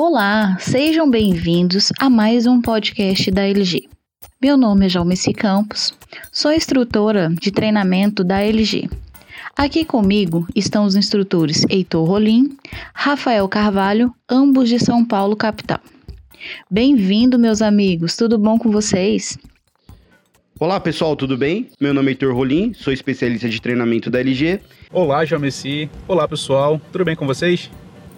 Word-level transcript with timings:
Olá, 0.00 0.56
sejam 0.60 1.10
bem-vindos 1.10 1.90
a 1.98 2.08
mais 2.08 2.46
um 2.46 2.62
podcast 2.62 3.32
da 3.32 3.42
LG. 3.42 3.88
Meu 4.40 4.56
nome 4.56 4.86
é 4.86 4.88
Jalmeci 4.88 5.32
Campos, 5.32 5.92
sou 6.30 6.52
instrutora 6.52 7.30
de 7.30 7.50
treinamento 7.50 8.22
da 8.22 8.40
LG. 8.40 8.88
Aqui 9.56 9.84
comigo 9.84 10.46
estão 10.54 10.84
os 10.84 10.94
instrutores 10.94 11.66
Heitor 11.68 12.06
Rolim, 12.06 12.56
Rafael 12.94 13.48
Carvalho, 13.48 14.14
ambos 14.30 14.68
de 14.68 14.78
São 14.78 15.04
Paulo, 15.04 15.34
capital. 15.34 15.80
Bem-vindo, 16.70 17.36
meus 17.36 17.60
amigos, 17.60 18.14
tudo 18.14 18.38
bom 18.38 18.56
com 18.56 18.70
vocês? 18.70 19.36
Olá 20.60 20.78
pessoal, 20.78 21.16
tudo 21.16 21.36
bem? 21.36 21.70
Meu 21.80 21.92
nome 21.92 22.06
é 22.06 22.10
Heitor 22.12 22.32
Rolim, 22.32 22.72
sou 22.72 22.92
especialista 22.92 23.48
de 23.48 23.60
treinamento 23.60 24.08
da 24.08 24.20
LG. 24.20 24.60
Olá, 24.92 25.24
Jalmeci. 25.24 25.90
Olá 26.06 26.28
pessoal, 26.28 26.80
tudo 26.92 27.04
bem 27.04 27.16
com 27.16 27.26
vocês? 27.26 27.68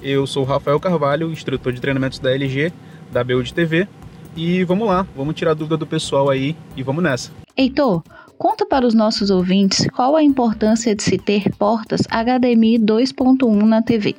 Eu 0.03 0.27
sou 0.27 0.45
o 0.45 0.47
Rafael 0.47 0.81
Carvalho, 0.81 1.31
instrutor 1.31 1.73
de 1.73 1.81
treinamentos 1.81 2.19
da 2.19 2.31
LG, 2.31 2.73
da 3.13 3.23
BU 3.23 3.43
TV. 3.53 3.87
E 4.35 4.65
vamos 4.65 4.89
lá, 4.89 5.07
vamos 5.15 5.35
tirar 5.35 5.51
a 5.51 5.55
dúvida 5.55 5.77
do 5.77 5.87
pessoal 5.87 6.31
aí 6.31 6.57
e 6.75 6.83
vamos 6.83 7.03
nessa. 7.03 7.31
Heitor, 7.55 8.03
conta 8.39 8.65
para 8.65 8.87
os 8.87 8.95
nossos 8.95 9.29
ouvintes 9.29 9.87
qual 9.89 10.17
a 10.17 10.23
importância 10.23 10.95
de 10.95 11.03
se 11.03 11.19
ter 11.19 11.55
portas 11.57 12.03
HDMI 12.03 12.79
2.1 12.79 13.63
na 13.65 13.83
TV. 13.83 14.17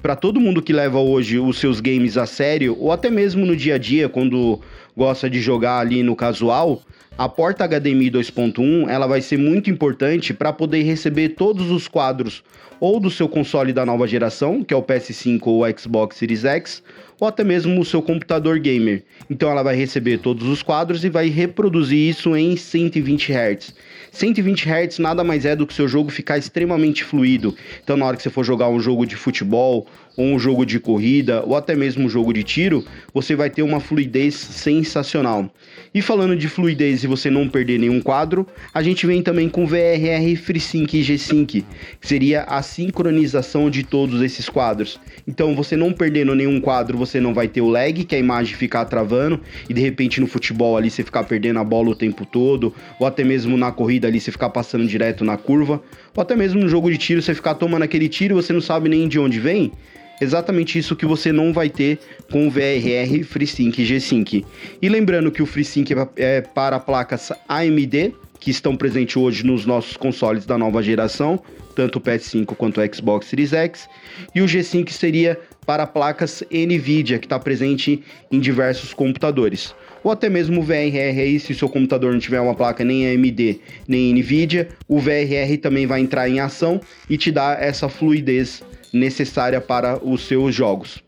Para 0.00 0.14
todo 0.14 0.40
mundo 0.40 0.62
que 0.62 0.72
leva 0.72 0.98
hoje 0.98 1.40
os 1.40 1.58
seus 1.58 1.80
games 1.80 2.16
a 2.16 2.26
sério, 2.26 2.76
ou 2.78 2.92
até 2.92 3.10
mesmo 3.10 3.44
no 3.44 3.56
dia 3.56 3.74
a 3.74 3.78
dia, 3.78 4.08
quando 4.08 4.60
gosta 4.96 5.28
de 5.28 5.40
jogar 5.40 5.78
ali 5.80 6.02
no 6.02 6.14
casual, 6.14 6.80
a 7.18 7.28
porta 7.28 7.66
HDMI 7.66 8.12
2.1 8.12 8.88
ela 8.88 9.08
vai 9.08 9.20
ser 9.20 9.36
muito 9.36 9.68
importante 9.68 10.32
para 10.32 10.52
poder 10.52 10.84
receber 10.84 11.30
todos 11.30 11.68
os 11.68 11.88
quadros 11.88 12.44
ou 12.78 13.00
do 13.00 13.10
seu 13.10 13.28
console 13.28 13.72
da 13.72 13.84
nova 13.84 14.06
geração, 14.06 14.62
que 14.62 14.72
é 14.72 14.76
o 14.76 14.82
PS5 14.84 15.40
ou 15.46 15.64
o 15.64 15.78
Xbox 15.78 16.16
Series 16.16 16.44
X, 16.44 16.80
ou 17.20 17.26
até 17.28 17.42
mesmo 17.42 17.80
o 17.80 17.84
seu 17.84 18.00
computador 18.00 18.58
gamer. 18.58 19.02
Então 19.28 19.50
ela 19.50 19.62
vai 19.62 19.76
receber 19.76 20.18
todos 20.18 20.46
os 20.46 20.62
quadros 20.62 21.04
e 21.04 21.08
vai 21.08 21.28
reproduzir 21.28 21.98
isso 21.98 22.36
em 22.36 22.56
120 22.56 23.32
Hz. 23.32 23.74
120 24.12 24.68
Hz 24.68 24.98
nada 24.98 25.22
mais 25.22 25.44
é 25.44 25.54
do 25.54 25.66
que 25.66 25.74
seu 25.74 25.88
jogo 25.88 26.10
ficar 26.10 26.38
extremamente 26.38 27.04
fluido. 27.04 27.54
Então 27.82 27.96
na 27.96 28.06
hora 28.06 28.16
que 28.16 28.22
você 28.22 28.30
for 28.30 28.44
jogar 28.44 28.68
um 28.68 28.80
jogo 28.80 29.06
de 29.06 29.16
futebol 29.16 29.86
ou 30.18 30.26
um 30.26 30.38
jogo 30.38 30.66
de 30.66 30.80
corrida, 30.80 31.44
ou 31.46 31.54
até 31.54 31.76
mesmo 31.76 32.04
um 32.04 32.08
jogo 32.08 32.32
de 32.32 32.42
tiro, 32.42 32.84
você 33.14 33.36
vai 33.36 33.48
ter 33.48 33.62
uma 33.62 33.78
fluidez 33.78 34.34
sensacional. 34.34 35.48
E 35.94 36.02
falando 36.02 36.36
de 36.36 36.48
fluidez 36.48 37.04
e 37.04 37.06
você 37.06 37.30
não 37.30 37.48
perder 37.48 37.78
nenhum 37.78 38.00
quadro, 38.00 38.44
a 38.74 38.82
gente 38.82 39.06
vem 39.06 39.22
também 39.22 39.48
com 39.48 39.64
VRR 39.64 40.36
FreeSync 40.36 40.92
e 40.92 41.02
G-Sync, 41.04 41.64
que 42.00 42.08
seria 42.08 42.42
a 42.42 42.60
sincronização 42.62 43.70
de 43.70 43.84
todos 43.84 44.20
esses 44.20 44.48
quadros. 44.48 45.00
Então, 45.26 45.54
você 45.54 45.76
não 45.76 45.92
perdendo 45.92 46.34
nenhum 46.34 46.60
quadro, 46.60 46.98
você 47.08 47.20
não 47.20 47.34
vai 47.34 47.48
ter 47.48 47.60
o 47.60 47.68
lag, 47.68 48.04
que 48.04 48.14
é 48.14 48.18
a 48.18 48.20
imagem 48.20 48.54
ficar 48.54 48.84
travando, 48.84 49.40
e 49.68 49.74
de 49.74 49.80
repente 49.80 50.20
no 50.20 50.26
futebol 50.26 50.76
ali 50.76 50.90
você 50.90 51.02
ficar 51.02 51.24
perdendo 51.24 51.58
a 51.58 51.64
bola 51.64 51.90
o 51.90 51.94
tempo 51.94 52.24
todo, 52.26 52.74
ou 52.98 53.06
até 53.06 53.24
mesmo 53.24 53.56
na 53.56 53.72
corrida 53.72 54.08
ali 54.08 54.20
você 54.20 54.30
ficar 54.30 54.50
passando 54.50 54.86
direto 54.86 55.24
na 55.24 55.36
curva, 55.36 55.82
ou 56.14 56.22
até 56.22 56.36
mesmo 56.36 56.60
no 56.60 56.68
jogo 56.68 56.90
de 56.90 56.98
tiro 56.98 57.22
você 57.22 57.34
ficar 57.34 57.54
tomando 57.54 57.82
aquele 57.82 58.08
tiro 58.08 58.34
e 58.34 58.42
você 58.42 58.52
não 58.52 58.60
sabe 58.60 58.88
nem 58.88 59.08
de 59.08 59.18
onde 59.18 59.40
vem 59.40 59.72
exatamente 60.20 60.78
isso 60.78 60.96
que 60.96 61.06
você 61.06 61.32
não 61.32 61.52
vai 61.52 61.68
ter 61.68 61.98
com 62.30 62.46
o 62.46 62.50
VRR 62.50 63.22
FreeSync 63.24 63.84
G-Sync. 63.84 64.44
E 64.80 64.88
lembrando 64.88 65.30
que 65.30 65.42
o 65.42 65.46
FreeSync 65.46 65.92
é, 65.92 66.08
é 66.16 66.40
para 66.40 66.78
placas 66.80 67.32
AMD, 67.48 68.14
que 68.40 68.50
estão 68.50 68.76
presentes 68.76 69.16
hoje 69.16 69.44
nos 69.44 69.66
nossos 69.66 69.96
consoles 69.96 70.46
da 70.46 70.56
nova 70.56 70.82
geração, 70.82 71.40
tanto 71.74 71.98
o 71.98 72.00
PS5 72.00 72.54
quanto 72.56 72.80
o 72.80 72.94
Xbox 72.94 73.26
Series 73.26 73.52
X, 73.52 73.88
e 74.34 74.40
o 74.40 74.48
G-Sync 74.48 74.92
seria 74.92 75.38
para 75.66 75.86
placas 75.86 76.42
NVIDIA, 76.50 77.18
que 77.18 77.26
está 77.26 77.38
presente 77.38 78.02
em 78.30 78.40
diversos 78.40 78.94
computadores. 78.94 79.74
Ou 80.02 80.10
até 80.10 80.28
mesmo 80.28 80.60
o 80.60 80.62
VRR 80.62 81.20
aí, 81.20 81.38
se 81.38 81.52
o 81.52 81.54
seu 81.54 81.68
computador 81.68 82.12
não 82.12 82.20
tiver 82.20 82.40
uma 82.40 82.54
placa 82.54 82.84
nem 82.84 83.06
AMD 83.08 83.60
nem 83.86 84.14
NVIDIA, 84.14 84.68
o 84.88 84.98
VRR 84.98 85.58
também 85.60 85.86
vai 85.86 86.00
entrar 86.00 86.28
em 86.28 86.40
ação 86.40 86.80
e 87.10 87.18
te 87.18 87.30
dá 87.30 87.56
essa 87.60 87.88
fluidez 87.88 88.62
necessária 88.92 89.60
para 89.60 89.98
os 90.02 90.26
seus 90.26 90.54
jogos. 90.54 91.02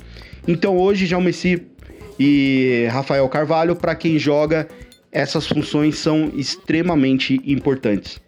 Então 0.47 0.77
hoje 0.77 1.07
Jalmeci 1.07 1.63
e 2.19 2.87
Rafael 2.91 3.27
Carvalho, 3.29 3.75
para 3.75 3.95
quem 3.95 4.19
joga, 4.19 4.69
essas 5.13 5.47
funções 5.47 5.99
são 5.99 6.31
extremamente 6.35 7.41
importantes. 7.45 8.21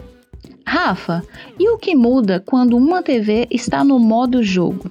Rafa, 0.67 1.23
e 1.59 1.69
o 1.69 1.79
que 1.79 1.95
muda 1.95 2.41
quando 2.41 2.77
uma 2.77 3.03
TV 3.03 3.47
está 3.51 3.85
no 3.85 3.99
modo 3.99 4.43
jogo? 4.43 4.91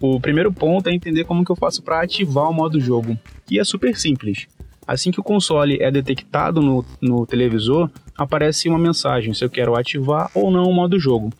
O 0.00 0.18
primeiro 0.18 0.52
ponto 0.52 0.88
é 0.88 0.94
entender 0.94 1.24
como 1.24 1.44
que 1.44 1.52
eu 1.52 1.56
faço 1.56 1.82
para 1.82 2.00
ativar 2.00 2.48
o 2.48 2.54
modo 2.54 2.80
jogo. 2.80 3.18
E 3.50 3.58
é 3.58 3.64
super 3.64 3.96
simples. 3.96 4.46
Assim 4.86 5.10
que 5.10 5.20
o 5.20 5.24
console 5.24 5.76
é 5.80 5.90
detectado 5.90 6.62
no, 6.62 6.84
no 7.00 7.26
televisor, 7.26 7.90
aparece 8.16 8.68
uma 8.68 8.78
mensagem 8.78 9.34
se 9.34 9.44
eu 9.44 9.50
quero 9.50 9.76
ativar 9.76 10.30
ou 10.34 10.50
não 10.50 10.64
o 10.64 10.74
modo 10.74 10.98
jogo. 10.98 11.30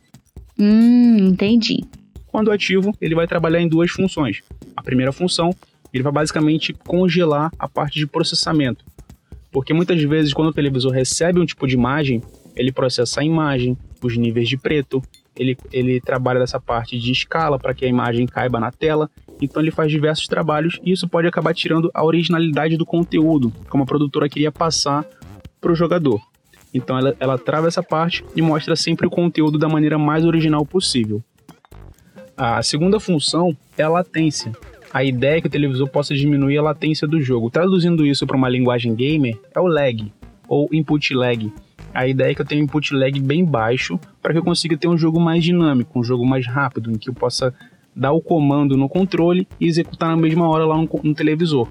Hum, 0.58 1.16
entendi. 1.28 1.82
Quando 2.26 2.52
ativo, 2.52 2.94
ele 3.00 3.14
vai 3.14 3.26
trabalhar 3.26 3.60
em 3.60 3.68
duas 3.68 3.90
funções. 3.90 4.42
A 4.76 4.82
primeira 4.82 5.10
função, 5.10 5.54
ele 5.92 6.02
vai 6.02 6.12
basicamente 6.12 6.72
congelar 6.72 7.50
a 7.58 7.66
parte 7.66 7.98
de 7.98 8.06
processamento. 8.06 8.84
Porque 9.50 9.74
muitas 9.74 10.00
vezes, 10.02 10.32
quando 10.32 10.48
o 10.48 10.52
televisor 10.52 10.92
recebe 10.92 11.40
um 11.40 11.46
tipo 11.46 11.66
de 11.66 11.74
imagem, 11.74 12.22
ele 12.54 12.72
processa 12.72 13.20
a 13.20 13.24
imagem, 13.24 13.76
os 14.02 14.16
níveis 14.16 14.48
de 14.48 14.56
preto, 14.56 15.02
ele, 15.36 15.56
ele 15.72 16.00
trabalha 16.00 16.40
dessa 16.40 16.60
parte 16.60 16.98
de 16.98 17.10
escala 17.10 17.58
para 17.58 17.74
que 17.74 17.84
a 17.84 17.88
imagem 17.88 18.26
caiba 18.26 18.60
na 18.60 18.70
tela. 18.70 19.10
Então 19.40 19.62
ele 19.62 19.70
faz 19.70 19.90
diversos 19.90 20.26
trabalhos 20.26 20.78
e 20.84 20.92
isso 20.92 21.08
pode 21.08 21.26
acabar 21.26 21.54
tirando 21.54 21.90
a 21.94 22.04
originalidade 22.04 22.76
do 22.76 22.84
conteúdo, 22.84 23.52
como 23.68 23.82
a 23.82 23.86
produtora 23.86 24.28
queria 24.28 24.52
passar 24.52 25.04
para 25.60 25.72
o 25.72 25.74
jogador. 25.74 26.20
Então 26.72 26.98
ela, 26.98 27.16
ela 27.18 27.38
trava 27.38 27.66
essa 27.66 27.82
parte 27.82 28.24
e 28.36 28.42
mostra 28.42 28.76
sempre 28.76 29.06
o 29.06 29.10
conteúdo 29.10 29.58
da 29.58 29.68
maneira 29.68 29.98
mais 29.98 30.24
original 30.24 30.64
possível. 30.64 31.22
A 32.36 32.62
segunda 32.62 33.00
função 33.00 33.56
é 33.76 33.82
a 33.82 33.88
latência. 33.88 34.52
A 34.92 35.04
ideia 35.04 35.38
é 35.38 35.40
que 35.40 35.46
o 35.46 35.50
televisor 35.50 35.88
possa 35.88 36.14
diminuir 36.14 36.58
a 36.58 36.62
latência 36.62 37.06
do 37.06 37.20
jogo. 37.20 37.48
Traduzindo 37.48 38.04
isso 38.04 38.26
para 38.26 38.36
uma 38.36 38.48
linguagem 38.48 38.94
gamer, 38.94 39.38
é 39.54 39.60
o 39.60 39.66
lag, 39.66 40.12
ou 40.48 40.68
input 40.72 41.14
lag. 41.14 41.52
A 41.94 42.08
ideia 42.08 42.32
é 42.32 42.34
que 42.34 42.40
eu 42.40 42.44
tenha 42.44 42.60
um 42.60 42.64
input 42.64 42.92
lag 42.92 43.20
bem 43.20 43.44
baixo 43.44 43.98
para 44.20 44.32
que 44.32 44.38
eu 44.38 44.44
consiga 44.44 44.76
ter 44.76 44.88
um 44.88 44.98
jogo 44.98 45.20
mais 45.20 45.44
dinâmico, 45.44 45.98
um 45.98 46.02
jogo 46.02 46.26
mais 46.26 46.46
rápido, 46.46 46.90
em 46.90 46.98
que 46.98 47.08
eu 47.08 47.14
possa 47.14 47.54
dar 47.94 48.12
o 48.12 48.20
comando 48.20 48.76
no 48.76 48.88
controle 48.88 49.46
e 49.60 49.66
executar 49.66 50.08
na 50.08 50.16
mesma 50.16 50.48
hora 50.48 50.66
lá 50.66 50.76
no, 50.76 50.88
no 51.04 51.14
televisor. 51.14 51.68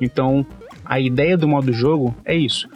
Então, 0.00 0.44
a 0.84 0.98
ideia 0.98 1.36
do 1.36 1.46
modo 1.46 1.70
jogo 1.70 2.14
é 2.24 2.34
isso: 2.34 2.68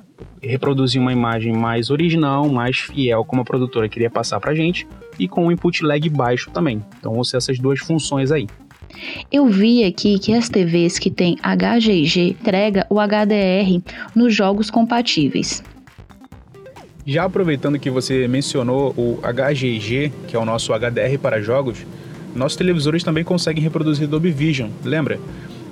reproduzir 0.43 1.01
uma 1.01 1.13
imagem 1.13 1.55
mais 1.55 1.91
original, 1.91 2.47
mais 2.49 2.79
fiel, 2.79 3.25
como 3.25 3.41
a 3.41 3.45
produtora 3.45 3.89
queria 3.89 4.11
passar 4.11 4.39
para 4.39 4.55
gente, 4.55 4.87
e 5.19 5.27
com 5.27 5.47
um 5.47 5.53
input 5.53 5.83
lag 5.83 6.09
baixo 6.11 6.51
também. 6.51 6.85
Então 6.99 7.15
vão 7.15 7.25
ser 7.25 7.39
essas 7.39 7.59
duas 7.59 7.81
funções 7.81 8.31
aí. 8.31 8.47
Eu 9.31 9.47
vi 9.47 9.85
aqui 9.85 10.19
que 10.19 10.33
as 10.35 10.49
TVs 10.49 10.99
que 10.99 11.11
têm 11.11 11.37
HGG 11.37 12.37
entrega 12.41 12.87
o 12.91 12.97
HDR 13.01 13.83
nos 14.15 14.35
jogos 14.35 14.71
compatíveis. 14.71 15.63
Já 17.07 17.25
aproveitando 17.25 17.79
que 17.79 17.89
você 17.89 18.29
mencionou 18.29 18.95
o 18.97 19.19
HGG, 19.23 20.13
que 20.27 20.37
é 20.37 20.39
o 20.39 20.45
nosso 20.45 20.73
HDR 20.75 21.19
para 21.21 21.41
jogos, 21.41 21.79
nossos 22.35 22.57
televisores 22.57 23.03
também 23.03 23.25
conseguem 23.25 23.63
reproduzir 23.63 24.07
Dolby 24.07 24.31
Vision, 24.31 24.69
lembra? 24.85 25.19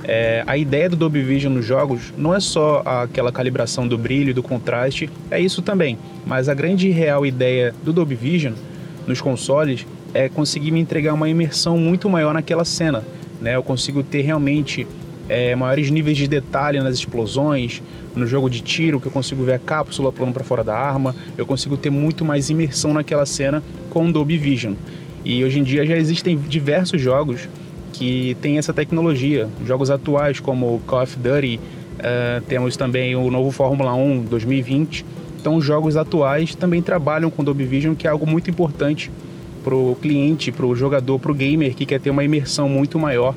É, 0.05 0.45
a 0.47 0.57
ideia 0.57 0.89
do 0.89 0.97
Dolby 0.97 1.21
Vision 1.21 1.53
nos 1.53 1.65
jogos 1.67 2.13
não 2.17 2.35
é 2.35 2.41
só 2.41 2.83
aquela 2.85 3.33
calibração 3.33 3.89
do 3.89 3.99
brilho 3.99 4.31
e 4.31 4.33
do 4.33 4.43
contraste, 4.43 5.11
é 5.31 5.41
isso 5.41 5.63
também, 5.63 5.99
mas 6.25 6.49
a 6.49 6.55
grande 6.55 6.89
e 6.89 6.91
real 6.91 7.27
ideia 7.27 7.75
do 7.85 7.93
Dolby 7.93 8.15
Vision 8.15 8.55
nos 9.07 9.21
consoles 9.21 9.87
é 10.15 10.29
conseguir 10.29 10.71
me 10.71 10.81
entregar 10.81 11.15
uma 11.15 11.29
imersão 11.29 11.77
muito 11.77 12.09
maior 12.09 12.35
naquela 12.35 12.65
cena. 12.65 13.05
Né? 13.41 13.57
Eu 13.57 13.63
consigo 13.63 14.03
ter 14.03 14.23
realmente 14.23 14.87
é, 15.29 15.55
maiores 15.55 15.91
níveis 15.91 16.17
de 16.17 16.27
detalhe 16.27 16.81
nas 16.81 16.95
explosões, 16.95 17.83
no 18.15 18.27
jogo 18.27 18.49
de 18.49 18.61
tiro, 18.61 19.01
que 19.01 19.07
eu 19.07 19.13
consigo 19.13 19.45
ver 19.45 19.55
a 19.55 19.59
cápsula 19.59 20.11
pulando 20.13 20.35
para 20.35 20.45
fora 20.45 20.65
da 20.65 20.77
arma, 20.77 21.15
eu 21.37 21.45
consigo 21.45 21.77
ter 21.77 21.91
muito 21.91 22.25
mais 22.25 22.49
imersão 22.49 22.95
naquela 22.95 23.27
cena 23.27 23.63
com 23.91 24.07
o 24.07 24.13
Dolby 24.13 24.39
Vision. 24.39 24.75
E 25.25 25.45
hoje 25.45 25.59
em 25.59 25.63
dia 25.63 25.85
já 25.85 25.97
existem 25.97 26.37
diversos 26.37 27.01
jogos 27.01 27.49
que 27.93 28.37
têm 28.41 28.59
essa 28.59 28.73
tecnologia. 28.73 29.49
Jogos 29.67 29.91
atuais 29.91 30.41
como 30.41 30.81
Call 30.87 31.03
of 31.03 31.17
Duty, 31.19 31.59
uh, 31.59 32.41
temos 32.43 32.77
também 32.77 33.17
o 33.17 33.31
novo 33.31 33.51
Fórmula 33.51 33.95
1 33.95 34.23
2020, 34.23 35.05
então, 35.47 35.55
os 35.55 35.65
jogos 35.65 35.97
atuais 35.97 36.57
também 36.57 36.83
trabalham 36.83 37.31
com 37.31 37.45
Dolby 37.45 37.63
Vision, 37.63 37.95
que 37.95 38.09
é 38.09 38.11
algo 38.11 38.27
muito 38.27 38.51
importante 38.51 39.13
para 39.67 39.75
o 39.75 39.97
cliente, 40.01 40.53
para 40.53 40.65
o 40.65 40.77
jogador, 40.77 41.19
para 41.19 41.33
o 41.33 41.35
gamer 41.35 41.75
que 41.75 41.85
quer 41.85 41.99
ter 41.99 42.11
uma 42.11 42.23
imersão 42.23 42.69
muito 42.69 43.01
maior 43.01 43.35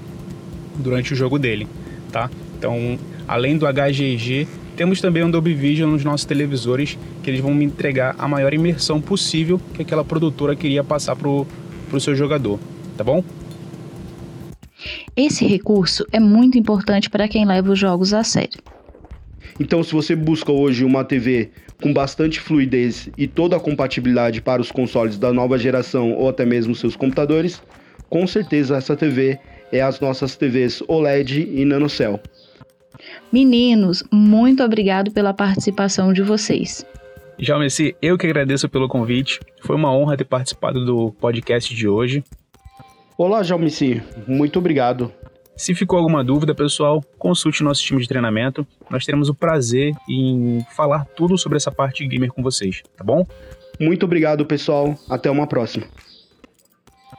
durante 0.78 1.12
o 1.12 1.16
jogo 1.16 1.40
dele, 1.40 1.68
tá? 2.12 2.30
Então, 2.56 3.00
além 3.28 3.58
do 3.58 3.66
HGG, 3.66 4.48
temos 4.76 5.02
também 5.02 5.24
um 5.24 5.32
Dolby 5.32 5.56
Vision 5.56 5.90
nos 5.90 6.04
nossos 6.04 6.26
televisores, 6.28 7.00
que 7.24 7.32
eles 7.32 7.42
vão 7.42 7.52
me 7.52 7.66
entregar 7.66 8.16
a 8.20 8.28
maior 8.28 8.54
imersão 8.54 9.02
possível 9.02 9.60
que 9.74 9.82
aquela 9.82 10.06
produtora 10.06 10.56
queria 10.56 10.84
passar 10.84 11.16
para 11.16 11.28
o 11.28 12.00
seu 12.00 12.14
jogador, 12.14 12.60
tá 12.96 13.04
bom? 13.04 13.24
Esse 15.16 15.48
recurso 15.48 16.06
é 16.12 16.20
muito 16.20 16.60
importante 16.60 17.10
para 17.10 17.28
quem 17.28 17.44
leva 17.44 17.72
os 17.72 17.80
jogos 17.80 18.14
a 18.14 18.24
sério. 18.24 18.62
Então, 19.60 19.84
se 19.84 19.94
você 19.94 20.16
busca 20.16 20.52
hoje 20.52 20.84
uma 20.84 21.04
TV 21.04 21.50
com 21.82 21.94
bastante 21.94 22.40
fluidez 22.40 23.10
e 23.18 23.28
toda 23.28 23.56
a 23.56 23.60
compatibilidade 23.60 24.42
para 24.42 24.62
os 24.62 24.72
consoles 24.72 25.18
da 25.18 25.32
nova 25.32 25.58
geração 25.58 26.14
ou 26.14 26.28
até 26.28 26.46
mesmo 26.46 26.76
seus 26.76 26.96
computadores, 26.96 27.62
com 28.10 28.26
certeza 28.28 28.78
essa 28.78 28.96
TV 28.96 29.40
é 29.72 29.82
as 29.82 30.00
nossas 30.00 30.36
TVs 30.36 30.84
OLED 30.88 31.48
e 31.54 31.64
NanoCell. 31.64 32.20
Meninos, 33.32 34.04
muito 34.12 34.64
obrigado 34.64 35.12
pela 35.12 35.34
participação 35.34 36.12
de 36.12 36.22
vocês. 36.22 36.86
Jalmeci, 37.38 37.96
eu 38.02 38.18
que 38.18 38.28
agradeço 38.28 38.68
pelo 38.68 38.90
convite. 38.90 39.40
Foi 39.62 39.76
uma 39.76 39.96
honra 39.96 40.18
ter 40.18 40.26
participado 40.26 40.84
do 40.84 41.12
podcast 41.14 41.74
de 41.74 41.88
hoje. 41.88 42.24
Olá, 43.18 43.44
Jalmeci. 43.44 44.02
Muito 44.28 44.60
obrigado. 44.60 45.12
Se 45.60 45.76
ficou 45.76 46.00
alguma 46.00 46.24
dúvida, 46.24 46.56
pessoal, 46.56 47.04
consulte 47.18 47.66
nosso 47.66 47.84
time 47.84 48.02
de 48.02 48.08
treinamento. 48.08 48.66
Nós 48.90 49.04
teremos 49.04 49.28
o 49.28 49.36
prazer 49.36 49.94
em 50.08 50.66
falar 50.72 51.04
tudo 51.04 51.38
sobre 51.38 51.58
essa 51.58 51.70
parte 51.70 52.08
gamer 52.08 52.32
com 52.32 52.42
vocês, 52.42 52.82
tá 52.96 53.04
bom? 53.04 53.28
Muito 53.78 54.06
obrigado, 54.06 54.46
pessoal. 54.46 54.98
Até 55.10 55.30
uma 55.30 55.46
próxima. 55.46 55.86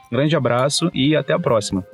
Um 0.07 0.15
grande 0.15 0.35
abraço 0.35 0.89
e 0.91 1.15
até 1.15 1.33
a 1.33 1.39
próxima. 1.39 1.85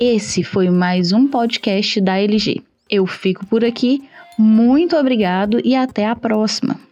Esse 0.00 0.42
foi 0.42 0.68
mais 0.68 1.12
um 1.12 1.28
podcast 1.28 2.00
da 2.00 2.18
LG. 2.18 2.60
Eu 2.90 3.06
fico 3.06 3.46
por 3.46 3.64
aqui. 3.64 4.02
Muito 4.36 4.96
obrigado 4.96 5.60
e 5.64 5.76
até 5.76 6.06
a 6.06 6.16
próxima. 6.16 6.87